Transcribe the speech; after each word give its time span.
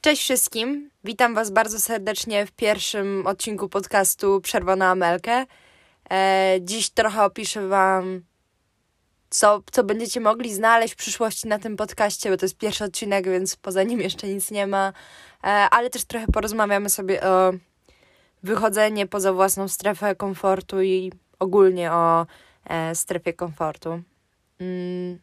Cześć 0.00 0.22
wszystkim, 0.22 0.90
witam 1.04 1.34
Was 1.34 1.50
bardzo 1.50 1.80
serdecznie 1.80 2.46
w 2.46 2.52
pierwszym 2.52 3.26
odcinku 3.26 3.68
podcastu 3.68 4.40
Przerwa 4.40 4.76
na 4.76 4.90
Amelkę. 4.90 5.46
E, 6.10 6.58
dziś 6.60 6.90
trochę 6.90 7.24
opiszę 7.24 7.68
Wam, 7.68 8.22
co, 9.30 9.62
co 9.72 9.84
będziecie 9.84 10.20
mogli 10.20 10.54
znaleźć 10.54 10.94
w 10.94 10.96
przyszłości 10.96 11.48
na 11.48 11.58
tym 11.58 11.76
podcaście, 11.76 12.30
bo 12.30 12.36
to 12.36 12.44
jest 12.44 12.56
pierwszy 12.56 12.84
odcinek, 12.84 13.24
więc 13.24 13.56
poza 13.56 13.82
nim 13.82 14.00
jeszcze 14.00 14.26
nic 14.26 14.50
nie 14.50 14.66
ma. 14.66 14.92
E, 15.44 15.46
ale 15.46 15.90
też 15.90 16.04
trochę 16.04 16.26
porozmawiamy 16.26 16.90
sobie 16.90 17.22
o 17.22 17.52
wychodzenie 18.42 19.06
poza 19.06 19.32
własną 19.32 19.68
strefę 19.68 20.14
komfortu 20.14 20.82
i 20.82 21.12
ogólnie 21.38 21.92
o 21.92 22.26
e, 22.64 22.94
strefie 22.94 23.32
komfortu. 23.32 24.02
Mm. 24.60 25.18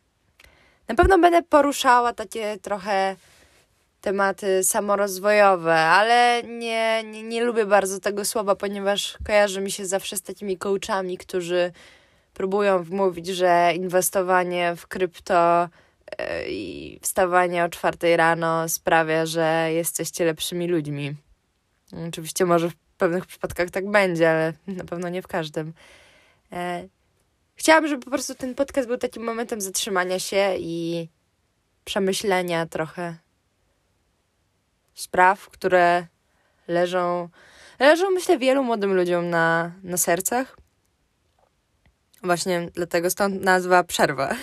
Na 0.88 0.96
pewno 0.96 1.20
będę 1.20 1.44
poruszała 1.44 2.14
takie 2.14 2.58
trochę 2.62 3.16
tematy 4.08 4.64
samorozwojowe, 4.64 5.76
ale 5.76 6.44
nie, 6.44 7.04
nie, 7.04 7.24
nie 7.24 7.44
lubię 7.44 7.66
bardzo 7.66 8.00
tego 8.00 8.26
słowa, 8.26 8.56
ponieważ 8.56 9.18
kojarzy 9.26 9.62
mi 9.62 9.72
się 9.72 9.86
zawsze 9.86 10.18
z 10.18 10.22
takimi 10.22 10.58
coachami, 10.58 11.18
którzy 11.18 11.72
próbują 12.34 12.84
wmówić, 12.84 13.28
że 13.28 13.74
inwestowanie 13.76 14.76
w 14.76 14.88
krypto 14.88 15.70
e, 16.18 16.50
i 16.50 17.00
wstawanie 17.02 17.64
o 17.64 17.70
czwartej 17.70 18.18
rano 18.18 18.70
sprawia, 18.70 19.26
że 19.26 19.70
jesteście 19.74 20.26
lepszymi 20.26 20.68
ludźmi. 20.68 21.16
Oczywiście 22.08 22.46
może 22.46 22.70
w 22.70 22.76
pewnych 22.98 23.26
przypadkach 23.26 23.70
tak 23.70 23.92
będzie, 23.92 24.30
ale 24.32 24.54
na 24.68 24.84
pewno 24.84 25.10
nie 25.10 25.22
w 25.22 25.28
każdym. 25.28 25.74
E, 26.52 26.88
chciałam, 27.56 27.88
żeby 27.88 28.04
po 28.04 28.12
prostu 28.12 28.36
ten 28.36 28.56
podcast 28.56 28.88
był 28.88 28.98
takim 28.98 29.24
momentem 29.24 29.62
zatrzymania 29.62 30.20
się 30.20 30.56
i 30.60 31.08
przemyślenia 31.86 32.66
trochę 32.66 33.27
spraw, 34.98 35.50
które 35.50 36.08
leżą, 36.68 37.30
leżą 37.80 38.10
myślę 38.10 38.38
wielu 38.38 38.64
młodym 38.64 38.94
ludziom 38.94 39.30
na, 39.30 39.72
na 39.84 39.98
sercach. 39.98 40.58
Właśnie 42.24 42.70
dlatego 42.74 43.10
stąd 43.10 43.42
nazwa 43.42 43.84
przerwa. 43.84 44.36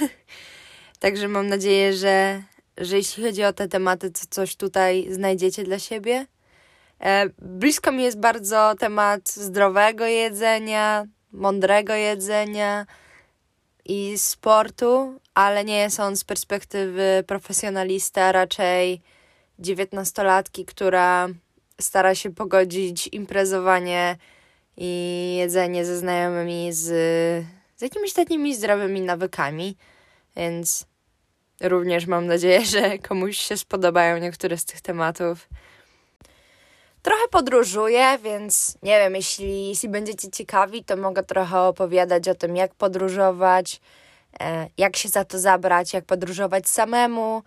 Także 1.01 1.29
mam 1.29 1.49
nadzieję, 1.49 1.93
że, 1.93 2.43
że 2.79 2.97
jeśli 2.97 3.25
chodzi 3.25 3.45
o 3.45 3.53
te 3.53 3.69
tematy, 3.69 4.11
to 4.11 4.21
coś 4.31 4.57
tutaj 4.57 5.07
znajdziecie 5.11 5.65
dla 5.65 5.79
siebie. 5.79 6.27
E, 7.01 7.29
blisko 7.39 7.93
mi 7.93 8.03
jest 8.03 8.21
bardzo 8.21 8.75
temat 8.79 9.31
zdrowego 9.31 10.07
jedzenia, 10.07 11.05
mądrego 11.33 11.95
jedzenia 11.95 12.87
i 13.85 14.19
sportu, 14.19 15.21
ale 15.35 15.65
nie 15.65 15.79
jest 15.79 16.01
on 16.01 16.17
z 16.17 16.25
perspektywy 16.25 17.25
profesjonalista, 17.27 18.33
raczej 18.33 19.03
dziewiętnastolatki, 19.59 20.65
która 20.65 21.29
stara 21.81 22.15
się 22.15 22.35
pogodzić 22.35 23.07
imprezowanie 23.07 24.17
i 24.77 25.35
jedzenie 25.39 25.85
ze 25.85 25.99
znajomymi 25.99 26.73
z, 26.73 26.83
z 27.77 27.83
jakimiś 27.83 28.13
takimi 28.13 28.57
zdrowymi 28.57 29.01
nawykami, 29.01 29.77
więc 30.37 30.87
również 31.61 32.07
mam 32.07 32.27
nadzieję, 32.27 32.65
że 32.67 32.99
komuś 32.99 33.39
się 33.39 33.57
spodobają 33.57 34.19
niektóre 34.19 34.59
z 34.59 34.65
tych 34.65 34.81
tematów. 34.81 35.49
Trochę 37.03 37.29
podróżuję, 37.31 38.19
więc 38.23 38.79
nie 38.83 38.99
wiem, 38.99 39.15
jeśli, 39.15 39.69
jeśli 39.69 39.89
będziecie 39.89 40.31
ciekawi, 40.31 40.85
to 40.85 40.97
mogę 40.97 41.23
trochę 41.23 41.61
opowiadać 41.61 42.29
o 42.29 42.35
tym, 42.35 42.57
jak 42.57 42.75
podróżować, 42.75 43.81
e, 44.41 44.69
jak 44.79 44.97
się 44.97 45.09
za 45.09 45.25
to 45.25 45.39
zabrać, 45.39 45.93
jak 45.93 46.05
podróżować 46.05 46.69
samemu, 46.69 47.43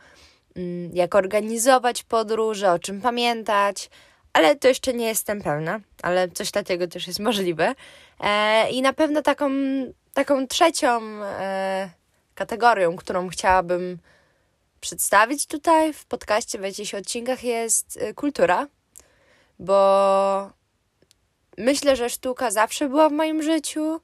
jak 0.93 1.15
organizować 1.15 2.03
podróże, 2.03 2.71
o 2.71 2.79
czym 2.79 3.01
pamiętać, 3.01 3.89
ale 4.33 4.55
to 4.55 4.67
jeszcze 4.67 4.93
nie 4.93 5.05
jestem 5.05 5.41
pełna, 5.41 5.79
ale 6.01 6.29
coś 6.29 6.51
takiego 6.51 6.87
też 6.87 7.07
jest 7.07 7.19
możliwe. 7.19 7.75
E, 8.19 8.69
I 8.69 8.81
na 8.81 8.93
pewno 8.93 9.21
taką, 9.21 9.49
taką 10.13 10.47
trzecią 10.47 11.01
e, 11.23 11.89
kategorią, 12.35 12.95
którą 12.95 13.27
chciałabym 13.27 13.97
przedstawić 14.79 15.45
tutaj 15.45 15.93
w 15.93 16.05
podcaście 16.05 16.59
w 16.59 16.63
jakichś 16.63 16.93
odcinkach 16.93 17.43
jest 17.43 17.99
kultura 18.15 18.67
bo 19.59 20.51
myślę, 21.57 21.95
że 21.95 22.09
sztuka 22.09 22.51
zawsze 22.51 22.89
była 22.89 23.09
w 23.09 23.13
moim 23.13 23.43
życiu 23.43 24.01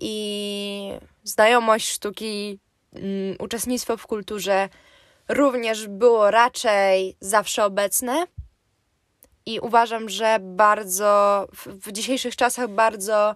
i 0.00 0.92
znajomość 1.24 1.88
sztuki, 1.88 2.58
um, 2.92 3.04
uczestnictwo 3.38 3.96
w 3.96 4.06
kulturze 4.06 4.68
również 5.28 5.88
było 5.88 6.30
raczej 6.30 7.16
zawsze 7.20 7.64
obecne. 7.64 8.26
I 9.46 9.60
uważam, 9.60 10.08
że 10.08 10.38
bardzo 10.40 11.46
w, 11.52 11.92
dzisiejszych 11.92 12.36
czasach 12.36 12.68
bardzo 12.68 13.34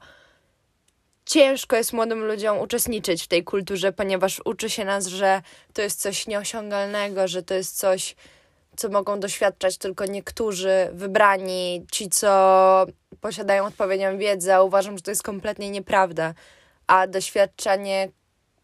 ciężko 1.26 1.76
jest 1.76 1.92
młodym 1.92 2.24
ludziom 2.24 2.58
uczestniczyć 2.58 3.22
w 3.22 3.28
tej 3.28 3.44
kulturze, 3.44 3.92
ponieważ 3.92 4.40
uczy 4.44 4.70
się 4.70 4.84
nas, 4.84 5.06
że 5.06 5.42
to 5.72 5.82
jest 5.82 6.00
coś 6.00 6.26
nieosiągalnego, 6.26 7.28
że 7.28 7.42
to 7.42 7.54
jest 7.54 7.78
coś 7.78 8.16
co 8.76 8.88
mogą 8.88 9.20
doświadczać 9.20 9.78
tylko 9.78 10.06
niektórzy 10.06 10.88
wybrani, 10.92 11.86
ci, 11.92 12.08
co 12.08 12.86
posiadają 13.20 13.66
odpowiednią 13.66 14.18
wiedzę. 14.18 14.62
Uważam, 14.62 14.96
że 14.96 15.02
to 15.02 15.10
jest 15.10 15.22
kompletnie 15.22 15.70
nieprawda. 15.70 16.34
A 16.86 17.06
doświadczenie 17.06 18.08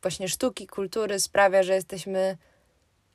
właśnie 0.03 0.29
sztuki, 0.29 0.67
kultury 0.67 1.21
sprawia, 1.21 1.63
że 1.63 1.75
jesteśmy 1.75 2.37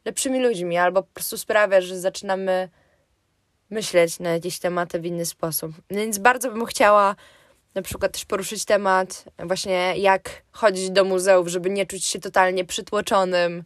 lepszymi 0.06 0.40
ludźmi, 0.40 0.78
albo 0.78 1.04
po 1.04 1.14
prostu 1.14 1.38
sprawia, 1.38 1.82
że 1.82 2.00
zaczynamy 2.00 2.70
myśleć 3.70 4.20
na 4.20 4.30
jakieś 4.30 4.60
tematy 4.60 5.00
w 5.00 5.06
inny 5.06 5.26
sposób. 5.26 5.72
Więc 5.90 6.18
bardzo 6.18 6.52
bym 6.52 6.66
chciała 6.66 7.16
na 7.76 7.82
przykład 7.82 8.12
też 8.12 8.26
poruszyć 8.26 8.66
temat 8.66 9.26
właśnie 9.40 9.94
jak 9.98 10.30
chodzić 10.52 10.90
do 10.90 11.04
muzeów, 11.04 11.48
żeby 11.48 11.70
nie 11.70 11.86
czuć 11.86 12.06
się 12.06 12.20
totalnie 12.20 12.66
przytłoczonym, 12.66 13.64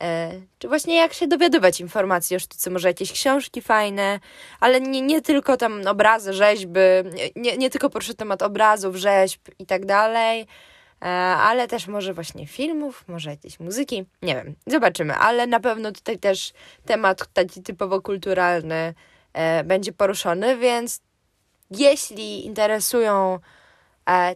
E, 0.00 0.40
czy 0.58 0.68
właśnie 0.68 0.96
jak 0.96 1.12
się 1.12 1.26
dowiadywać 1.26 1.80
informacji 1.80 2.36
o 2.36 2.38
sztuce, 2.38 2.70
może 2.70 2.88
jakieś 2.88 3.12
książki 3.12 3.62
fajne, 3.62 4.20
ale 4.60 4.80
nie, 4.80 5.02
nie 5.02 5.22
tylko 5.22 5.56
tam 5.56 5.86
obrazy, 5.86 6.32
rzeźby, 6.32 6.80
nie, 7.36 7.56
nie 7.56 7.70
tylko 7.70 7.90
poruszę 7.90 8.14
temat 8.14 8.42
obrazów, 8.42 8.96
rzeźb 8.96 9.40
i 9.58 9.66
tak 9.66 9.86
dalej, 9.86 10.46
ale 11.00 11.68
też 11.68 11.86
może 11.86 12.14
właśnie 12.14 12.46
filmów, 12.46 13.04
może 13.08 13.30
jakieś 13.30 13.60
muzyki, 13.60 14.04
nie 14.22 14.34
wiem, 14.34 14.54
zobaczymy, 14.66 15.14
ale 15.14 15.46
na 15.46 15.60
pewno 15.60 15.92
tutaj 15.92 16.18
też 16.18 16.52
temat 16.84 17.26
taki 17.32 17.62
typowo 17.62 18.02
kulturalny 18.02 18.94
e, 19.32 19.64
będzie 19.64 19.92
poruszony, 19.92 20.56
więc 20.56 21.00
jeśli 21.70 22.46
interesują 22.46 23.38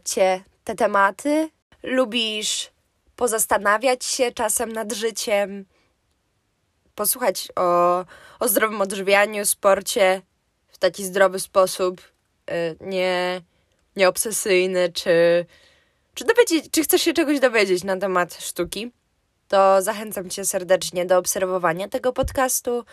Cię 0.04 0.44
te 0.64 0.74
tematy, 0.74 1.50
lubisz 1.82 2.70
pozastanawiać 3.16 4.04
się 4.04 4.32
czasem 4.32 4.72
nad 4.72 4.92
życiem, 4.92 5.64
posłuchać 6.94 7.48
o, 7.56 8.04
o 8.40 8.48
zdrowym 8.48 8.80
odżywianiu, 8.80 9.46
sporcie 9.46 10.22
w 10.68 10.78
taki 10.78 11.04
zdrowy 11.04 11.40
sposób, 11.40 12.00
nie, 12.80 13.40
nie 13.96 14.08
obsesyjny, 14.08 14.92
czy, 14.92 15.46
czy, 16.14 16.24
dowiedzieć, 16.24 16.70
czy 16.70 16.82
chcesz 16.82 17.02
się 17.02 17.12
czegoś 17.12 17.40
dowiedzieć 17.40 17.84
na 17.84 17.96
temat 17.96 18.34
sztuki, 18.34 18.92
to 19.48 19.82
zachęcam 19.82 20.30
Cię 20.30 20.44
serdecznie 20.44 21.06
do 21.06 21.18
obserwowania 21.18 21.88
tego 21.88 22.12
podcastu. 22.12 22.84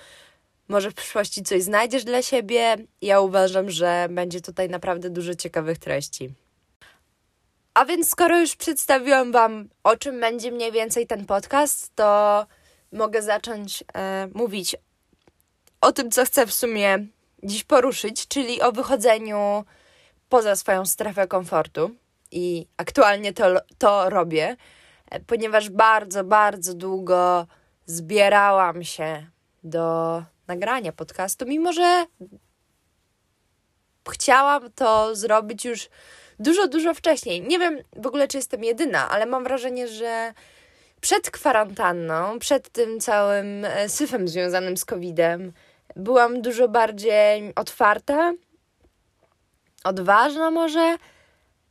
Może 0.67 0.91
w 0.91 0.93
przyszłości 0.93 1.43
coś 1.43 1.63
znajdziesz 1.63 2.03
dla 2.03 2.21
siebie. 2.21 2.77
Ja 3.01 3.21
uważam, 3.21 3.69
że 3.69 4.07
będzie 4.09 4.41
tutaj 4.41 4.69
naprawdę 4.69 5.09
dużo 5.09 5.35
ciekawych 5.35 5.77
treści. 5.77 6.29
A 7.73 7.85
więc 7.85 8.09
skoro 8.09 8.39
już 8.39 8.55
przedstawiłam 8.55 9.31
Wam, 9.31 9.69
o 9.83 9.97
czym 9.97 10.19
będzie 10.19 10.51
mniej 10.51 10.71
więcej 10.71 11.07
ten 11.07 11.25
podcast, 11.25 11.95
to 11.95 12.45
mogę 12.91 13.21
zacząć 13.21 13.83
e, 13.93 14.27
mówić 14.33 14.75
o 15.81 15.91
tym, 15.91 16.11
co 16.11 16.25
chcę 16.25 16.47
w 16.47 16.53
sumie 16.53 17.05
dziś 17.43 17.63
poruszyć, 17.63 18.27
czyli 18.27 18.61
o 18.61 18.71
wychodzeniu 18.71 19.65
poza 20.29 20.55
swoją 20.55 20.85
strefę 20.85 21.27
komfortu. 21.27 21.91
I 22.31 22.67
aktualnie 22.77 23.33
to, 23.33 23.45
to 23.77 24.09
robię, 24.09 24.55
ponieważ 25.27 25.69
bardzo, 25.69 26.23
bardzo 26.23 26.73
długo 26.73 27.47
zbierałam 27.85 28.83
się 28.83 29.25
do 29.63 30.23
nagrania 30.47 30.91
podcastu, 30.91 31.45
mimo 31.45 31.73
że 31.73 32.05
chciałam 34.11 34.71
to 34.71 35.15
zrobić 35.15 35.65
już 35.65 35.89
dużo, 36.39 36.67
dużo 36.67 36.93
wcześniej. 36.93 37.41
Nie 37.41 37.59
wiem 37.59 37.77
w 37.95 38.07
ogóle, 38.07 38.27
czy 38.27 38.37
jestem 38.37 38.63
jedyna, 38.63 39.09
ale 39.09 39.25
mam 39.25 39.43
wrażenie, 39.43 39.87
że 39.87 40.33
przed 41.01 41.31
kwarantanną, 41.31 42.39
przed 42.39 42.69
tym 42.69 42.99
całym 42.99 43.65
e, 43.65 43.89
syfem 43.89 44.27
związanym 44.27 44.77
z 44.77 44.85
COVID-em, 44.85 45.53
byłam 45.95 46.41
dużo 46.41 46.67
bardziej 46.67 47.55
otwarta, 47.55 48.33
odważna 49.83 50.51
może 50.51 50.97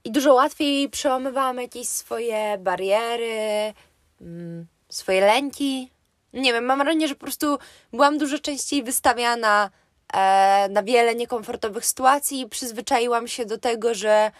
i 0.09 0.13
dużo 0.13 0.35
łatwiej 0.35 0.89
przełamywałam 0.89 1.57
jakieś 1.57 1.89
swoje 1.89 2.59
bariery, 2.59 3.75
mm, 4.21 4.67
swoje 4.89 5.21
lęki, 5.21 5.91
Nie 6.33 6.53
wiem, 6.53 6.65
mam 6.65 6.79
wrażenie, 6.79 7.09
że 7.09 7.15
po 7.15 7.21
prostu 7.21 7.59
byłam 7.93 8.19
dużo 8.19 8.39
częściej 8.39 8.83
wystawiana 8.83 9.71
e, 10.15 10.69
na 10.71 10.83
wiele 10.83 11.15
niekomfortowych 11.15 11.87
sytuacji 11.87 12.41
i 12.41 12.49
przyzwyczaiłam 12.49 13.29
się 13.29 13.47
do 13.47 13.59
tego, 13.59 13.95
że, 13.95 14.31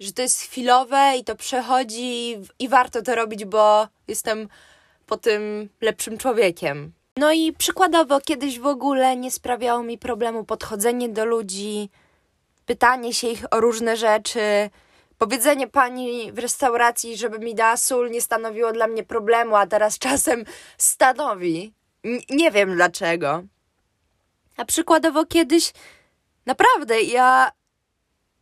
że 0.00 0.12
to 0.12 0.22
jest 0.22 0.40
chwilowe 0.40 1.12
i 1.18 1.24
to 1.24 1.36
przechodzi 1.36 2.38
i 2.58 2.68
warto 2.68 3.02
to 3.02 3.14
robić, 3.14 3.44
bo 3.44 3.88
jestem 4.08 4.48
po 5.06 5.16
tym 5.16 5.68
lepszym 5.80 6.18
człowiekiem. 6.18 6.92
No 7.16 7.32
i 7.32 7.52
przykładowo, 7.52 8.20
kiedyś 8.20 8.58
w 8.58 8.66
ogóle 8.66 9.16
nie 9.16 9.30
sprawiało 9.30 9.82
mi 9.82 9.98
problemu 9.98 10.44
podchodzenie 10.44 11.08
do 11.08 11.24
ludzi, 11.24 11.90
pytanie 12.66 13.14
się 13.14 13.28
ich 13.28 13.44
o 13.50 13.60
różne 13.60 13.96
rzeczy, 13.96 14.70
powiedzenie 15.18 15.68
pani 15.68 16.32
w 16.32 16.38
restauracji, 16.38 17.16
żeby 17.16 17.38
mi 17.38 17.54
dała 17.54 17.76
sól, 17.76 18.10
nie 18.10 18.20
stanowiło 18.20 18.72
dla 18.72 18.86
mnie 18.86 19.02
problemu, 19.02 19.56
a 19.56 19.66
teraz 19.66 19.98
czasem 19.98 20.44
stanowi. 20.78 21.72
N 22.04 22.18
nie 22.30 22.50
wiem 22.50 22.74
dlaczego. 22.74 23.42
A 24.56 24.64
przykładowo 24.64 25.26
kiedyś 25.26 25.72
naprawdę 26.46 27.02
ja 27.02 27.52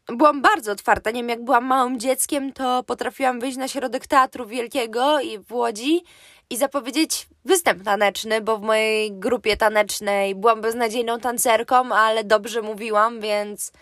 byłam 0.06 0.42
bardzo 0.42 0.72
otwarta. 0.72 1.10
Nie 1.10 1.20
wiem, 1.20 1.28
jak 1.28 1.44
byłam 1.44 1.64
małym 1.64 2.00
dzieckiem, 2.00 2.52
to 2.52 2.82
potrafiłam 2.82 3.40
wyjść 3.40 3.56
na 3.56 3.68
środek 3.68 4.06
teatru 4.06 4.46
wielkiego 4.46 5.20
i 5.20 5.38
w 5.38 5.52
Łodzi 5.52 6.02
i 6.50 6.56
zapowiedzieć 6.56 7.26
występ 7.44 7.84
taneczny, 7.84 8.40
bo 8.40 8.58
w 8.58 8.62
mojej 8.62 9.12
grupie 9.12 9.56
tanecznej 9.56 10.34
byłam 10.34 10.60
beznadziejną 10.60 11.20
tancerką, 11.20 11.94
ale 11.94 12.24
dobrze 12.24 12.62
mówiłam, 12.62 13.20
więc 13.20 13.72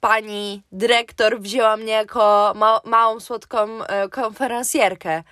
pani 0.00 0.62
dyrektor 0.72 1.40
wzięła 1.40 1.76
mnie 1.76 1.92
jako 1.92 2.52
ma 2.56 2.80
małą, 2.84 3.20
słodką 3.20 3.84
e, 3.84 4.08
konferencjerkę. 4.08 5.22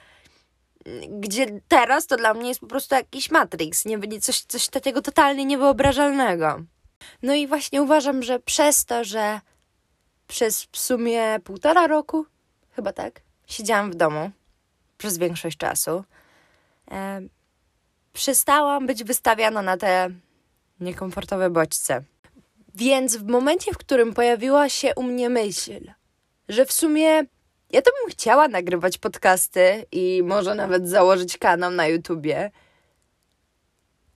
Gdzie 1.08 1.60
teraz 1.68 2.06
to 2.06 2.16
dla 2.16 2.34
mnie 2.34 2.48
jest 2.48 2.60
po 2.60 2.66
prostu 2.66 2.94
jakiś 2.94 3.30
Matrix, 3.30 3.84
nie, 3.84 4.20
coś, 4.20 4.40
coś 4.40 4.68
takiego 4.68 5.02
totalnie 5.02 5.44
niewyobrażalnego. 5.44 6.60
No 7.22 7.34
i 7.34 7.46
właśnie 7.46 7.82
uważam, 7.82 8.22
że 8.22 8.38
przez 8.40 8.84
to, 8.84 9.04
że 9.04 9.40
przez 10.26 10.68
w 10.72 10.78
sumie 10.78 11.40
półtora 11.44 11.86
roku, 11.86 12.26
chyba 12.70 12.92
tak, 12.92 13.20
siedziałam 13.46 13.90
w 13.90 13.94
domu 13.94 14.30
przez 14.98 15.18
większość 15.18 15.56
czasu, 15.56 16.04
e, 16.90 17.20
przestałam 18.12 18.86
być 18.86 19.04
wystawiana 19.04 19.62
na 19.62 19.76
te 19.76 20.10
niekomfortowe 20.80 21.50
bodźce. 21.50 22.02
Więc 22.76 23.16
w 23.16 23.26
momencie, 23.26 23.72
w 23.72 23.78
którym 23.78 24.14
pojawiła 24.14 24.68
się 24.68 24.92
u 24.96 25.02
mnie 25.02 25.30
myśl, 25.30 25.92
że 26.48 26.66
w 26.66 26.72
sumie 26.72 27.24
ja 27.70 27.82
to 27.82 27.90
bym 27.90 28.10
chciała 28.10 28.48
nagrywać 28.48 28.98
podcasty 28.98 29.86
i 29.92 30.22
może 30.24 30.54
nawet 30.54 30.88
założyć 30.88 31.38
kanał 31.38 31.70
na 31.70 31.86
YouTubie. 31.86 32.50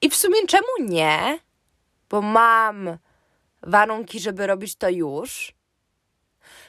I 0.03 0.11
w 0.11 0.17
sumie 0.17 0.47
czemu 0.47 0.67
nie? 0.81 1.39
Bo 2.11 2.23
mam 2.23 2.99
warunki, 3.63 4.21
żeby 4.21 4.47
robić 4.47 4.77
to 4.77 4.89
już. 4.89 5.55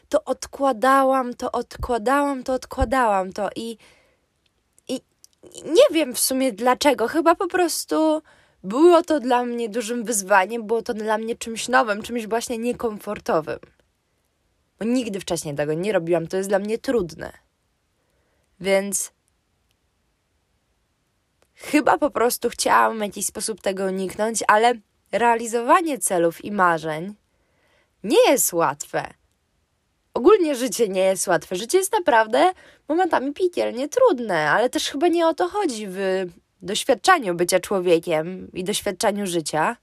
To 0.09 0.23
odkładałam, 0.23 1.33
to 1.33 1.51
odkładałam, 1.51 2.43
to 2.43 2.53
odkładałam 2.53 3.33
to 3.33 3.49
i, 3.55 3.77
i 4.87 5.01
nie 5.65 5.83
wiem 5.91 6.15
w 6.15 6.19
sumie 6.19 6.51
dlaczego. 6.51 7.07
Chyba 7.07 7.35
po 7.35 7.47
prostu 7.47 8.21
było 8.63 9.03
to 9.03 9.19
dla 9.19 9.45
mnie 9.45 9.69
dużym 9.69 10.03
wyzwaniem, 10.03 10.67
było 10.67 10.81
to 10.81 10.93
dla 10.93 11.17
mnie 11.17 11.35
czymś 11.35 11.67
nowym, 11.67 12.01
czymś 12.01 12.27
właśnie 12.27 12.57
niekomfortowym. 12.57 13.59
Bo 14.79 14.85
nigdy 14.85 15.19
wcześniej 15.19 15.55
tego 15.55 15.73
nie 15.73 15.93
robiłam, 15.93 16.27
to 16.27 16.37
jest 16.37 16.49
dla 16.49 16.59
mnie 16.59 16.77
trudne. 16.77 17.31
Więc 18.59 19.11
chyba 21.55 21.97
po 21.97 22.11
prostu 22.11 22.49
chciałam 22.49 22.97
w 22.97 23.01
jakiś 23.01 23.25
sposób 23.25 23.61
tego 23.61 23.85
uniknąć, 23.85 24.43
ale 24.47 24.73
realizowanie 25.11 25.97
celów 25.97 26.45
i 26.45 26.51
marzeń 26.51 27.15
nie 28.03 28.31
jest 28.31 28.53
łatwe. 28.53 29.13
Ogólnie 30.13 30.55
życie 30.55 30.89
nie 30.89 31.01
jest 31.01 31.27
łatwe. 31.27 31.55
Życie 31.55 31.77
jest 31.77 31.91
naprawdę 31.91 32.51
momentami 32.87 33.33
piekielnie 33.33 33.89
trudne, 33.89 34.49
ale 34.49 34.69
też 34.69 34.89
chyba 34.89 35.07
nie 35.07 35.27
o 35.27 35.33
to 35.33 35.49
chodzi 35.49 35.87
w 35.89 36.25
doświadczaniu 36.61 37.35
bycia 37.35 37.59
człowiekiem 37.59 38.51
i 38.53 38.63
doświadczaniu 38.63 39.27
życia, 39.27 39.77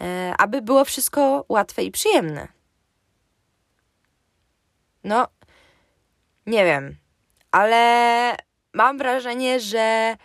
e, 0.00 0.34
aby 0.38 0.62
było 0.62 0.84
wszystko 0.84 1.44
łatwe 1.48 1.84
i 1.84 1.90
przyjemne. 1.90 2.48
No, 5.04 5.26
nie 6.46 6.64
wiem, 6.64 6.96
ale 7.50 8.36
mam 8.72 8.98
wrażenie, 8.98 9.60
że 9.60 10.16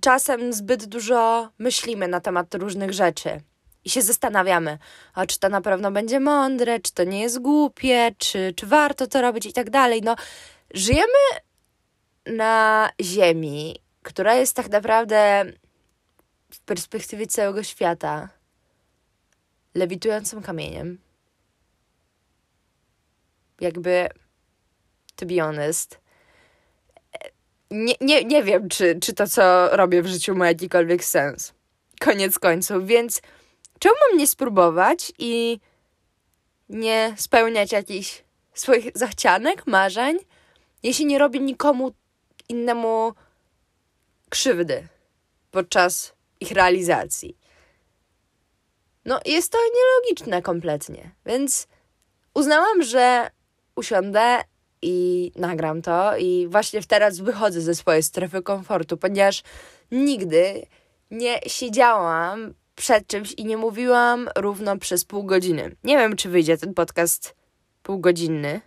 czasem 0.00 0.52
zbyt 0.52 0.86
dużo 0.86 1.48
myślimy 1.58 2.08
na 2.08 2.20
temat 2.20 2.54
różnych 2.54 2.92
rzeczy 2.92 3.40
i 3.84 3.90
się 3.90 4.02
zastanawiamy, 4.02 4.78
a 5.14 5.26
czy 5.26 5.38
to 5.38 5.48
na 5.48 5.60
pewno 5.60 5.90
będzie 5.90 6.20
mądre, 6.20 6.80
czy 6.80 6.92
to 6.92 7.04
nie 7.04 7.20
jest 7.20 7.38
głupie, 7.38 8.10
czy, 8.18 8.52
czy 8.56 8.66
warto 8.66 9.06
to 9.06 9.22
robić 9.22 9.46
i 9.46 9.52
tak 9.52 9.70
dalej. 9.70 10.02
No, 10.02 10.16
żyjemy 10.74 11.18
na 12.28 12.90
Ziemi, 13.02 13.76
która 14.02 14.34
jest 14.34 14.56
tak 14.56 14.68
naprawdę 14.68 15.44
w 16.50 16.60
perspektywie 16.60 17.26
całego 17.26 17.62
świata 17.62 18.28
lewitującym 19.74 20.42
kamieniem. 20.42 20.98
Jakby, 23.60 24.08
to 25.16 25.26
be 25.26 25.40
honest, 25.40 26.00
nie, 27.70 27.94
nie, 28.00 28.24
nie 28.24 28.42
wiem, 28.42 28.68
czy, 28.68 28.98
czy 29.00 29.12
to, 29.12 29.26
co 29.26 29.76
robię 29.76 30.02
w 30.02 30.06
życiu 30.06 30.34
ma 30.34 30.48
jakikolwiek 30.48 31.04
sens. 31.04 31.54
Koniec 32.00 32.38
końców, 32.38 32.86
więc 32.86 33.22
czemu 33.78 33.94
mam 34.08 34.18
nie 34.18 34.26
spróbować 34.26 35.12
i 35.18 35.60
nie 36.68 37.14
spełniać 37.16 37.72
jakichś 37.72 38.24
swoich 38.54 38.90
zachcianek, 38.94 39.66
marzeń, 39.66 40.18
jeśli 40.82 41.06
nie 41.06 41.18
robię 41.18 41.40
nikomu 41.40 41.92
innemu 42.48 43.12
krzywdy 44.28 44.88
podczas 45.50 46.12
ich 46.40 46.50
realizacji. 46.50 47.38
No, 49.04 49.20
jest 49.26 49.52
to 49.52 49.58
nielogiczne 49.74 50.42
kompletnie, 50.42 51.10
więc 51.26 51.68
uznałam, 52.34 52.82
że 52.82 53.30
usiądę 53.76 54.40
i 54.82 55.32
nagram 55.36 55.82
to, 55.82 56.16
i 56.16 56.46
właśnie 56.50 56.82
teraz 56.82 57.18
wychodzę 57.18 57.60
ze 57.60 57.74
swojej 57.74 58.02
strefy 58.02 58.42
komfortu, 58.42 58.96
ponieważ 58.96 59.42
nigdy 59.90 60.66
nie 61.10 61.40
siedziałam 61.46 62.54
przed 62.74 63.06
czymś 63.06 63.32
i 63.32 63.44
nie 63.44 63.56
mówiłam 63.56 64.28
równo 64.36 64.78
przez 64.78 65.04
pół 65.04 65.24
godziny. 65.24 65.76
Nie 65.84 65.98
wiem, 65.98 66.16
czy 66.16 66.28
wyjdzie 66.28 66.58
ten 66.58 66.74
podcast 66.74 67.34
półgodzinny, 67.82 68.60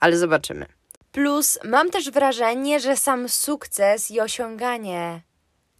ale 0.00 0.16
zobaczymy. 0.16 0.77
Plus 1.12 1.58
mam 1.64 1.90
też 1.90 2.10
wrażenie, 2.10 2.80
że 2.80 2.96
sam 2.96 3.28
sukces 3.28 4.10
i 4.10 4.20
osiąganie 4.20 5.22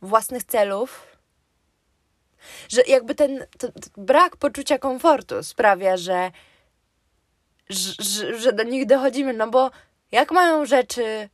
własnych 0.02 0.44
celów, 0.44 1.06
że 2.68 2.82
jakby 2.82 3.14
ten, 3.14 3.46
ten 3.58 3.72
brak 3.96 4.36
poczucia 4.36 4.78
komfortu 4.78 5.42
sprawia, 5.42 5.96
że, 5.96 6.30
że, 7.68 8.38
że 8.38 8.52
do 8.52 8.62
nich 8.62 8.86
dochodzimy, 8.86 9.32
no 9.32 9.50
bo 9.50 9.70
jak 10.12 10.30
mają 10.30 10.66
rzeczy 10.66 11.28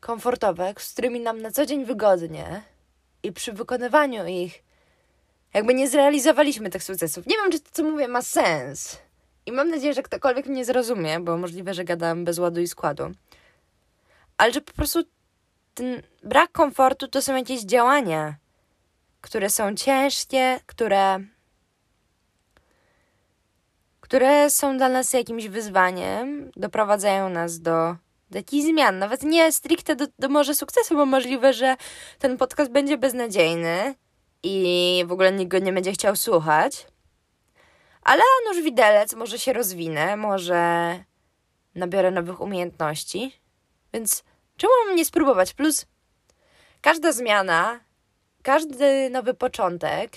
komfortowe, 0.00 0.74
z 0.78 0.92
którymi 0.92 1.20
nam 1.20 1.42
na 1.42 1.50
co 1.50 1.66
dzień 1.66 1.84
wygodnie 1.84 2.62
i 3.22 3.32
przy 3.32 3.52
wykonywaniu 3.52 4.26
ich 4.26 4.62
jakby 5.54 5.74
nie 5.74 5.88
zrealizowaliśmy 5.88 6.70
tych 6.70 6.82
sukcesów. 6.82 7.26
Nie 7.26 7.36
wiem, 7.36 7.52
czy 7.52 7.60
to, 7.60 7.68
co 7.72 7.82
mówię, 7.82 8.08
ma 8.08 8.22
sens. 8.22 8.98
I 9.46 9.52
mam 9.52 9.70
nadzieję, 9.70 9.94
że 9.94 10.02
ktokolwiek 10.02 10.46
mnie 10.46 10.64
zrozumie, 10.64 11.20
bo 11.20 11.36
możliwe, 11.36 11.74
że 11.74 11.84
gadam 11.84 12.24
bez 12.24 12.38
ładu 12.38 12.60
i 12.60 12.68
składu. 12.68 13.10
Ale 14.38 14.52
że 14.52 14.60
po 14.60 14.72
prostu 14.72 15.02
ten 15.74 16.02
brak 16.22 16.52
komfortu 16.52 17.08
to 17.08 17.22
są 17.22 17.36
jakieś 17.36 17.62
działania, 17.62 18.36
które 19.20 19.50
są 19.50 19.74
ciężkie, 19.74 20.60
które 20.66 21.20
które 24.00 24.50
są 24.50 24.76
dla 24.76 24.88
nas 24.88 25.12
jakimś 25.12 25.48
wyzwaniem, 25.48 26.50
doprowadzają 26.56 27.28
nas 27.28 27.60
do, 27.60 27.96
do 28.30 28.38
jakichś 28.38 28.66
zmian. 28.66 28.98
Nawet 28.98 29.22
nie 29.22 29.52
stricte 29.52 29.96
do, 29.96 30.06
do 30.18 30.28
może 30.28 30.54
sukcesu, 30.54 30.94
bo 30.96 31.06
możliwe, 31.06 31.52
że 31.52 31.76
ten 32.18 32.36
podcast 32.36 32.70
będzie 32.70 32.98
beznadziejny 32.98 33.94
i 34.42 35.04
w 35.06 35.12
ogóle 35.12 35.32
nikt 35.32 35.50
go 35.50 35.58
nie 35.58 35.72
będzie 35.72 35.92
chciał 35.92 36.16
słuchać. 36.16 36.86
Ale 38.06 38.22
nóż 38.48 38.62
widelec 38.62 39.14
może 39.14 39.38
się 39.38 39.52
rozwinę, 39.52 40.16
może 40.16 40.54
nabiorę 41.74 42.10
nowych 42.10 42.40
umiejętności. 42.40 43.40
Więc 43.92 44.24
czemu 44.56 44.72
mam 44.86 44.96
nie 44.96 45.04
spróbować? 45.04 45.54
Plus 45.54 45.86
każda 46.80 47.12
zmiana, 47.12 47.80
każdy 48.42 49.10
nowy 49.10 49.34
początek 49.34 50.12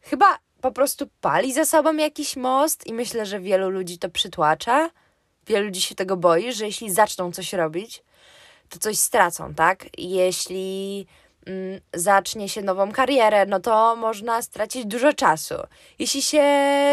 chyba 0.00 0.38
po 0.60 0.72
prostu 0.72 1.08
pali 1.20 1.52
za 1.52 1.64
sobą 1.64 1.96
jakiś 1.96 2.36
most 2.36 2.86
i 2.86 2.92
myślę, 2.92 3.26
że 3.26 3.40
wielu 3.40 3.70
ludzi 3.70 3.98
to 3.98 4.10
przytłacza. 4.10 4.90
Wielu 5.46 5.64
ludzi 5.64 5.82
się 5.82 5.94
tego 5.94 6.16
boi, 6.16 6.52
że 6.52 6.66
jeśli 6.66 6.90
zaczną 6.90 7.32
coś 7.32 7.52
robić, 7.52 8.02
to 8.68 8.78
coś 8.78 8.98
stracą, 8.98 9.54
tak? 9.54 9.86
Jeśli 9.98 11.06
zacznie 11.94 12.48
się 12.48 12.62
nową 12.62 12.92
karierę, 12.92 13.46
no 13.46 13.60
to 13.60 13.96
można 13.96 14.42
stracić 14.42 14.86
dużo 14.86 15.12
czasu. 15.12 15.54
Jeśli 15.98 16.22
się 16.22 16.44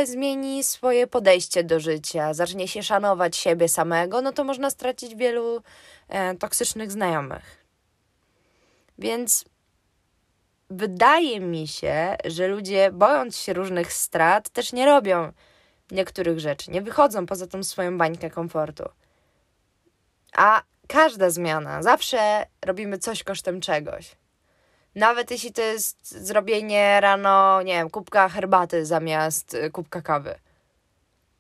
zmieni 0.06 0.64
swoje 0.64 1.08
podejście 1.08 1.64
do 1.64 1.80
życia, 1.80 2.34
zacznie 2.34 2.68
się 2.68 2.84
szanować 2.84 3.38
siebie 3.38 3.70
samego, 3.70 4.22
no 4.22 4.32
to 4.32 4.44
można 4.44 4.70
stracić 4.70 5.16
wielu 5.16 5.62
e, 6.10 6.36
toksycznych 6.36 6.92
znajomych. 6.92 7.66
Więc 9.00 9.46
wydaje 10.70 11.40
mi 11.40 11.68
się, 11.68 12.16
że 12.26 12.48
ludzie, 12.48 12.92
bojąc 12.92 13.38
się 13.38 13.54
różnych 13.54 13.94
strat, 13.94 14.50
też 14.50 14.74
nie 14.74 14.86
robią 14.86 15.32
niektórych 15.92 16.40
rzeczy, 16.40 16.72
nie 16.72 16.82
wychodzą 16.82 17.26
poza 17.26 17.48
tą 17.48 17.64
swoją 17.64 17.98
bańkę 17.98 18.30
komfortu. 18.30 18.84
A 20.36 20.62
każda 20.88 21.30
zmiana, 21.30 21.84
zawsze 21.84 22.46
robimy 22.66 22.98
coś 22.98 23.24
kosztem 23.24 23.62
czegoś. 23.62 24.16
Nawet 24.98 25.32
jeśli 25.32 25.54
to 25.54 25.62
jest 25.62 26.12
zrobienie 26.12 27.02
rano, 27.02 27.62
nie 27.62 27.74
wiem, 27.74 27.90
kubka 27.90 28.30
herbaty 28.30 28.86
zamiast 28.86 29.54
y, 29.54 29.72
kubka 29.72 30.02
kawy. 30.02 30.40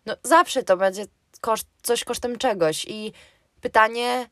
No 0.05 0.15
zawsze 0.23 0.63
to 0.63 0.77
będzie 0.77 1.05
koszt, 1.41 1.67
coś 1.81 2.03
kosztem 2.03 2.37
czegoś 2.37 2.85
i 2.85 3.13
pytanie 3.61 4.29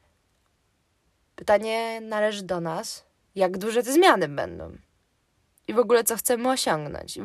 pytanie 1.35 2.01
należy 2.01 2.43
do 2.43 2.61
nas, 2.61 3.05
jak 3.35 3.57
duże 3.57 3.83
te 3.83 3.91
zmiany 3.91 4.27
będą 4.27 4.77
i 5.67 5.73
w 5.73 5.79
ogóle 5.79 6.03
co 6.03 6.17
chcemy 6.17 6.49
osiągnąć. 6.49 7.19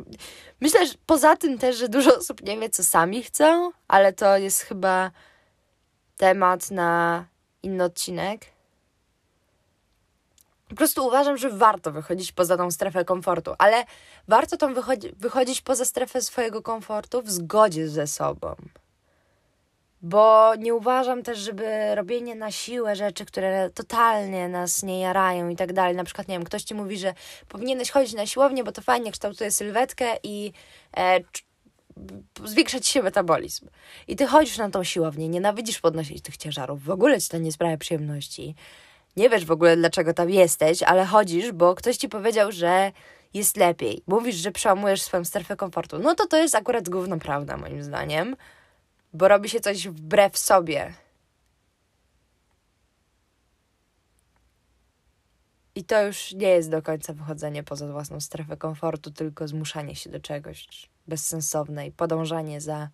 Myślę, 0.61 0.87
że 0.87 0.95
poza 1.07 1.37
tym 1.37 1.59
też, 1.59 1.77
że 1.77 1.89
dużo 1.89 2.17
osób 2.17 2.43
nie 2.43 2.59
wie, 2.59 2.71
co 2.71 2.85
sami 2.85 3.23
chcą, 3.23 3.73
ale 3.89 4.13
to 4.13 4.37
jest 4.39 4.61
chyba 4.61 5.11
temat 6.17 6.71
na 6.71 7.25
inny 7.63 7.85
odcinek. 7.85 8.47
Po 10.71 10.77
prostu 10.77 11.07
uważam, 11.07 11.37
że 11.37 11.51
warto 11.51 11.93
wychodzić 11.93 12.33
poza 12.33 12.57
tą 12.57 12.71
strefę 12.71 13.05
komfortu, 13.05 13.55
ale 13.59 13.85
warto 14.29 14.57
tam 14.57 14.75
wychodzi, 14.75 15.13
wychodzić 15.17 15.61
poza 15.61 15.85
strefę 15.85 16.23
swojego 16.23 16.63
komfortu 16.63 17.23
w 17.23 17.31
zgodzie 17.31 17.89
ze 17.89 18.07
sobą. 18.07 18.55
Bo 20.03 20.55
nie 20.59 20.75
uważam 20.75 21.23
też, 21.23 21.39
żeby 21.39 21.95
robienie 21.95 22.35
na 22.35 22.51
siłę 22.51 22.97
rzeczy, 22.97 23.25
które 23.25 23.71
totalnie 23.71 24.49
nas 24.49 24.83
nie 24.83 25.01
jarają 25.01 25.49
i 25.49 25.57
tak 25.57 25.73
dalej. 25.73 25.97
Na 25.97 26.05
przykład, 26.05 26.29
nie 26.29 26.35
wiem, 26.35 26.45
ktoś 26.45 26.63
ci 26.63 26.75
mówi, 26.75 26.99
że 26.99 27.15
powinieneś 27.49 27.91
chodzić 27.91 28.15
na 28.15 28.27
siłownię, 28.27 28.65
bo 28.65 28.73
to 28.73 28.83
fajnie 28.83 29.13
kształtuje 29.13 29.51
sylwetkę 29.51 30.07
i 30.23 30.53
e, 30.97 31.21
zwiększa 32.45 32.81
ci 32.81 32.93
się 32.93 33.03
metabolizm. 33.03 33.69
I 34.09 34.17
ty 34.17 34.27
chodzisz 34.27 34.59
na 34.59 34.71
tą 34.71 34.85
siłownię, 34.85 35.29
nienawidzisz 35.29 35.81
podnosić 35.81 36.23
tych 36.23 36.37
ciężarów, 36.37 36.85
w 36.85 36.91
ogóle 36.91 37.21
ci 37.21 37.29
to 37.29 37.39
nie 37.39 37.53
sprawia 37.53 37.77
przyjemności. 37.77 38.55
Nie 39.17 39.31
wiesz 39.31 39.45
w 39.45 39.51
ogóle, 39.51 39.77
dlaczego 39.77 40.15
tam 40.15 40.31
jesteś, 40.31 40.83
ale 40.83 41.07
chodzisz, 41.07 41.53
bo 41.53 41.75
ktoś 41.75 41.97
ci 41.97 42.09
powiedział, 42.09 42.53
że 42.53 42.93
jest 43.35 43.57
lepiej. 43.57 44.03
Mówisz, 44.07 44.37
że 44.37 44.53
przełamujesz 44.53 45.03
swoją 45.03 45.25
strefę 45.25 45.57
komfortu. 45.57 45.99
No 45.99 46.15
to 46.15 46.27
to 46.27 46.37
jest 46.37 46.55
akurat 46.55 46.89
główna 46.89 47.19
prawda, 47.19 47.57
moim 47.57 47.83
zdaniem 47.83 48.37
bo 49.13 49.29
robi 49.29 49.49
się 49.49 49.61
coś 49.61 49.89
wbrew 49.89 50.39
sobie. 50.39 50.95
I 55.75 55.85
to 55.85 56.03
już 56.03 56.33
nie 56.33 56.49
jest 56.49 56.71
do 56.71 56.83
końca 56.83 57.13
wychodzenie 57.13 57.63
poza 57.63 57.93
własną 57.93 58.21
strefę 58.21 58.57
komfortu, 58.57 59.11
tylko 59.11 59.49
zmuszanie 59.49 59.97
się 59.97 60.11
do 60.11 60.21
czegoś 60.21 60.89
bezsensowne 61.07 61.87
i 61.87 61.93
podążanie 61.93 62.61
za, 62.61 62.89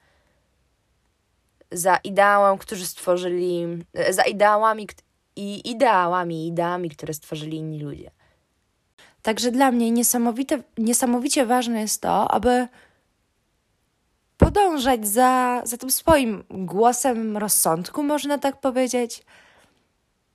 za 1.73 1.97
ideałem, 1.97 2.59
którzy 2.59 2.87
stworzyli, 2.87 3.67
za 4.11 4.23
ideałami 4.23 4.87
i 5.37 5.71
ideałami 5.71 6.47
ideami, 6.47 6.91
które 6.91 7.15
stworzyli 7.15 7.57
inni 7.57 7.81
ludzie. 7.81 8.11
Także 9.23 9.51
dla 9.51 9.71
mnie 9.71 9.91
niesamowite, 9.91 10.63
niesamowicie 10.79 11.47
ważne 11.47 11.81
jest 11.81 12.03
to, 12.03 12.31
aby 12.31 12.69
podążać 14.37 15.09
za, 15.09 15.63
za 15.65 15.77
tym 15.77 15.91
swoim 15.91 16.45
głosem 16.51 17.37
rozsądku, 17.37 18.03
można 18.03 18.39
tak 18.39 18.61
powiedzieć. 18.61 19.23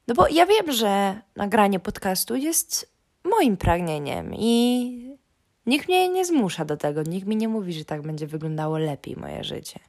No 0.07 0.15
bo 0.15 0.27
ja 0.27 0.45
wiem, 0.45 0.71
że 0.71 1.21
nagranie 1.35 1.79
podcastu 1.79 2.35
jest 2.35 2.91
moim 3.23 3.57
pragnieniem 3.57 4.33
i 4.35 5.17
nikt 5.65 5.87
mnie 5.87 6.09
nie 6.09 6.25
zmusza 6.25 6.65
do 6.65 6.77
tego, 6.77 7.03
nikt 7.03 7.27
mi 7.27 7.35
nie 7.35 7.47
mówi, 7.47 7.73
że 7.73 7.85
tak 7.85 8.01
będzie 8.01 8.27
wyglądało 8.27 8.77
lepiej 8.77 9.15
moje 9.15 9.43
życie. 9.43 9.79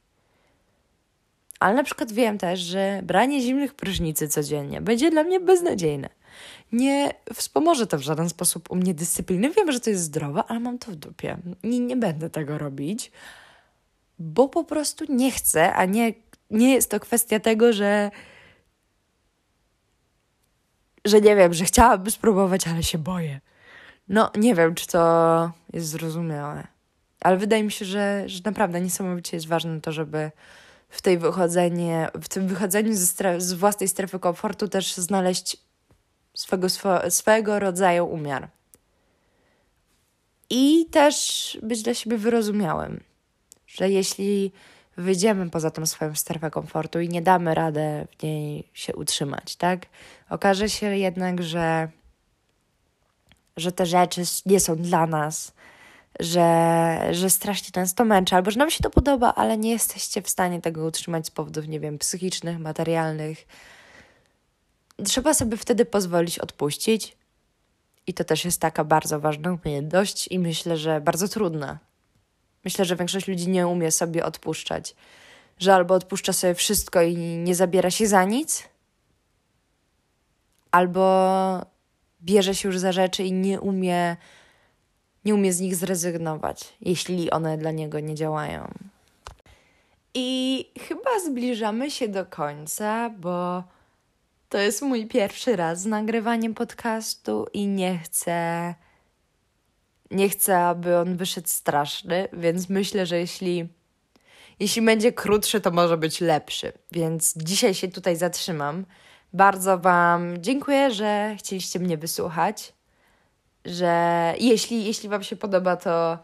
Ale 1.63 1.75
na 1.75 1.85
przykład 1.85 2.13
wiem 2.13 2.39
też, 2.39 2.61
że 2.61 3.01
branie 3.03 3.41
zimnych 3.41 3.75
prysznicy 3.75 4.29
codziennie 4.29 4.81
będzie 4.81 5.11
dla 5.11 5.25
mnie 5.25 5.41
beznadziejne. 5.41 6.09
Nie 6.73 7.11
wspomoże 7.35 7.87
to 7.87 7.99
w 7.99 8.03
żaden 8.03 8.29
sposób 8.29 8.71
u 8.71 8.77
mnie 8.77 8.95
dyscypliny. 8.95 9.51
Wiem, 9.51 9.73
że 9.73 9.81
to 9.81 9.91
jest 9.91 10.03
zdrowe, 10.03 10.45
ale 10.49 10.61
mam 10.61 10.79
to 10.79 10.91
w 10.93 10.97
dupie. 10.97 11.37
Nie, 11.65 11.81
nie 11.81 11.97
będę 11.97 12.31
tego 12.31 12.59
robić 12.59 13.11
bo 14.23 14.49
po 14.49 14.65
prostu 14.65 15.05
nie 15.09 15.31
chcę, 15.31 15.73
a 15.75 15.85
nie, 15.85 16.13
nie 16.51 16.75
jest 16.75 16.91
to 16.91 17.01
kwestia 17.01 17.41
tego, 17.41 17.73
że 17.73 18.11
że 21.05 21.21
nie 21.21 21.37
wiem, 21.37 21.55
że 21.55 21.65
chciałabym 21.65 22.11
spróbować, 22.11 22.69
ale 22.69 22.83
się 22.83 22.99
boję. 22.99 23.41
No, 24.09 24.31
nie 24.37 24.55
wiem, 24.55 24.75
czy 24.75 24.87
to 24.87 25.53
jest 25.73 25.89
zrozumiałe. 25.89 26.67
Ale 27.21 27.37
wydaje 27.37 27.63
mi 27.63 27.73
się, 27.73 27.85
że, 27.85 28.23
że 28.27 28.41
naprawdę 28.45 28.81
niesamowicie 28.81 29.37
jest 29.37 29.49
ważne 29.49 29.81
to, 29.81 29.93
żeby 29.93 30.31
w, 30.93 31.03
tej 31.03 31.19
wychodzenie, 31.19 32.09
w 32.15 32.29
tym 32.29 32.47
wychodzeniu 32.47 32.95
ze 32.95 33.07
stref, 33.07 33.43
z 33.43 33.53
własnej 33.53 33.89
strefy 33.89 34.19
komfortu 34.19 34.69
też 34.69 34.95
znaleźć 34.95 35.57
swego, 36.35 36.67
swego 37.09 37.59
rodzaju 37.59 38.07
umiar. 38.07 38.49
I 40.51 40.87
też 40.91 41.59
być 41.63 41.83
dla 41.83 41.95
siebie 41.95 42.19
wyrozumiałym 42.19 43.01
że 43.77 43.91
jeśli 43.91 44.53
wyjdziemy 44.97 45.51
poza 45.51 45.71
tą 45.71 45.87
swoją 45.87 46.15
strefę 46.15 46.51
komfortu 46.51 47.01
i 47.01 47.09
nie 47.09 47.23
damy 47.23 47.55
radę 47.55 48.07
w 48.19 48.23
niej 48.23 48.69
się 48.75 48.97
utrzymać, 48.97 49.57
tak? 49.57 49.87
Okaże 50.31 50.69
się 50.69 50.99
jednak, 50.99 51.43
że, 51.43 51.89
że 53.57 53.73
te 53.73 53.87
rzeczy 53.87 54.23
nie 54.47 54.61
są 54.61 54.77
dla 54.77 55.07
nas, 55.07 55.53
że, 56.21 57.09
że 57.11 57.31
strasznie 57.31 57.81
nas 57.81 57.95
to 57.95 58.05
albo 58.31 58.51
że 58.51 58.59
nam 58.59 58.71
się 58.71 58.83
to 58.83 58.91
podoba, 58.91 59.35
ale 59.35 59.59
nie 59.59 59.71
jesteście 59.71 60.23
w 60.23 60.29
stanie 60.29 60.61
tego 60.61 60.87
utrzymać 60.87 61.27
z 61.27 61.31
powodów, 61.31 61.69
nie 61.69 61.81
wiem, 61.81 61.99
psychicznych, 61.99 62.59
materialnych. 62.59 63.47
Trzeba 65.05 65.35
sobie 65.35 65.57
wtedy 65.57 65.85
pozwolić 65.85 66.39
odpuścić. 66.39 67.17
I 68.07 68.15
to 68.15 68.25
też 68.25 68.45
jest 68.45 68.61
taka 68.61 68.85
bardzo 68.85 69.21
ważna 69.21 69.53
umiejętność, 69.65 70.29
i 70.29 70.39
myślę, 70.39 70.77
że 70.77 71.01
bardzo 71.01 71.29
trudna, 71.29 71.79
Myślę, 72.65 72.85
że 72.85 72.97
większość 72.97 73.29
ludzi 73.29 73.49
nie 73.49 73.67
umie 73.67 73.91
sobie 73.91 74.25
odpuszczać. 74.25 74.95
Że 75.59 75.75
albo 75.75 75.95
odpuszcza 75.95 76.33
sobie 76.33 76.55
wszystko 76.55 77.03
i 77.03 77.17
nie 77.17 77.55
zabiera 77.55 77.91
się 77.91 78.07
za 78.07 78.25
nic, 78.25 78.69
albo 80.71 81.67
bierze 82.23 82.55
się 82.55 82.69
już 82.69 82.79
za 82.79 82.93
rzeczy 82.93 83.23
i 83.23 83.33
nie 83.33 83.61
umie, 83.61 84.17
nie 85.25 85.35
umie 85.35 85.53
z 85.53 85.61
nich 85.61 85.77
zrezygnować, 85.77 86.73
jeśli 86.81 87.31
one 87.31 87.59
dla 87.59 87.71
niego 87.71 88.01
nie 88.01 88.15
działają. 88.15 88.71
I 90.15 90.71
chyba 90.81 91.21
zbliżamy 91.27 91.91
się 91.91 92.09
do 92.09 92.27
końca, 92.27 93.11
bo 93.11 93.65
to 94.49 94.59
jest 94.59 94.83
mój 94.83 95.07
pierwszy 95.07 95.57
raz 95.57 95.83
z 95.83 95.87
nagrywaniem 95.87 96.55
podcastu 96.55 97.47
i 97.53 97.67
nie 97.67 97.99
chcę 97.99 98.75
nie 100.13 100.29
chcę, 100.29 100.59
aby 100.59 100.99
on 100.99 101.17
wyszedł 101.17 101.49
straszny, 101.49 102.29
więc 102.33 102.69
myślę, 102.69 103.07
że 103.07 103.19
jeśli, 103.19 103.69
jeśli 104.61 104.83
będzie 104.83 105.13
krótszy, 105.13 105.61
to 105.61 105.71
może 105.71 105.97
być 105.97 106.21
lepszy. 106.21 106.73
Więc 106.93 107.35
dzisiaj 107.37 107.75
się 107.75 107.89
tutaj 107.89 108.17
zatrzymam. 108.17 108.85
Bardzo 109.33 109.79
Wam 109.79 110.43
dziękuję, 110.43 110.91
że 110.91 111.37
chcieliście 111.39 111.79
mnie 111.79 111.99
wysłuchać. 111.99 112.73
Że 113.65 114.35
jeśli, 114.39 114.85
jeśli 114.85 115.09
Wam 115.09 115.23
się 115.23 115.37
podoba, 115.37 115.77
to, 115.77 116.19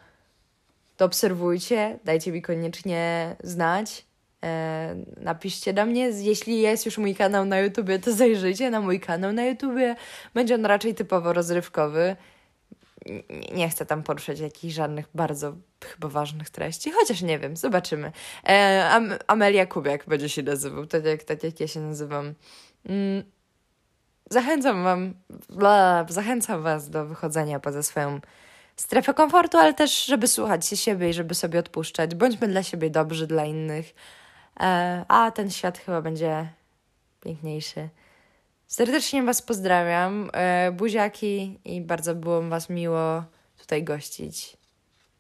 to 0.96 1.04
obserwujcie, 1.04 1.98
dajcie 2.04 2.32
mi 2.32 2.42
koniecznie 2.42 3.36
znać. 3.42 4.04
E, 4.44 4.96
napiszcie 5.16 5.72
do 5.72 5.86
mnie. 5.86 6.10
Jeśli 6.10 6.60
jest 6.60 6.86
już 6.86 6.98
mój 6.98 7.14
kanał 7.14 7.44
na 7.44 7.60
YouTube, 7.60 7.88
to 8.04 8.12
zajrzyjcie 8.12 8.70
na 8.70 8.80
mój 8.80 9.00
kanał 9.00 9.32
na 9.32 9.44
YouTube. 9.44 9.78
Będzie 10.34 10.54
on 10.54 10.66
raczej 10.66 10.94
typowo 10.94 11.32
rozrywkowy 11.32 12.16
nie 13.54 13.68
chcę 13.68 13.86
tam 13.86 14.02
poruszać 14.02 14.40
jakichś 14.40 14.74
żadnych 14.74 15.08
bardzo 15.14 15.56
chyba 15.84 16.08
ważnych 16.08 16.50
treści, 16.50 16.90
chociaż 16.90 17.22
nie 17.22 17.38
wiem, 17.38 17.56
zobaczymy. 17.56 18.12
E, 18.48 18.88
Am 18.90 19.10
Amelia 19.26 19.66
Kubiak 19.66 20.06
będzie 20.06 20.28
się 20.28 20.42
nazywał, 20.42 20.86
tak 20.86 21.04
jak, 21.04 21.24
tak 21.24 21.44
jak 21.44 21.60
ja 21.60 21.68
się 21.68 21.80
nazywam. 21.80 22.34
Mm. 22.86 23.22
Zachęcam 24.30 24.84
wam, 24.84 25.14
bla, 25.48 26.06
zachęcam 26.08 26.62
was 26.62 26.90
do 26.90 27.06
wychodzenia 27.06 27.60
poza 27.60 27.82
swoją 27.82 28.20
strefę 28.76 29.14
komfortu, 29.14 29.58
ale 29.58 29.74
też, 29.74 30.04
żeby 30.04 30.28
słuchać 30.28 30.66
się 30.66 30.76
siebie 30.76 31.10
i 31.10 31.12
żeby 31.12 31.34
sobie 31.34 31.58
odpuszczać. 31.58 32.14
Bądźmy 32.14 32.48
dla 32.48 32.62
siebie 32.62 32.90
dobrzy, 32.90 33.26
dla 33.26 33.44
innych, 33.44 33.94
e, 34.60 35.04
a 35.08 35.30
ten 35.30 35.50
świat 35.50 35.78
chyba 35.78 36.02
będzie 36.02 36.48
piękniejszy. 37.20 37.88
Serdecznie 38.66 39.22
Was 39.22 39.42
pozdrawiam, 39.42 40.30
e, 40.32 40.72
buziaki 40.72 41.60
i 41.64 41.80
bardzo 41.80 42.14
było 42.14 42.42
Was 42.42 42.70
miło 42.70 43.24
tutaj 43.58 43.84
gościć. 43.84 44.57